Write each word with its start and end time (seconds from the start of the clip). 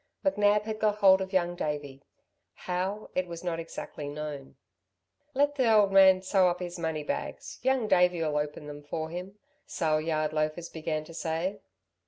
McNab 0.25 0.63
had 0.63 0.79
got 0.79 0.95
hold 0.95 1.21
of 1.21 1.31
Young 1.31 1.55
Davey. 1.55 2.01
How 2.55 3.11
it 3.13 3.27
was 3.27 3.43
not 3.43 3.59
exactly 3.59 4.09
known. 4.09 4.55
"Let 5.35 5.53
the 5.53 5.71
old 5.71 5.91
man 5.91 6.23
sew 6.23 6.47
up 6.47 6.59
his 6.59 6.79
money 6.79 7.03
bags, 7.03 7.59
Young 7.61 7.87
Davey'll 7.87 8.35
open 8.35 8.65
them 8.65 8.81
for 8.81 9.11
him," 9.11 9.37
sale 9.67 10.01
yard 10.01 10.33
loafers 10.33 10.69
began 10.69 11.03
to 11.03 11.13
say. 11.13 11.59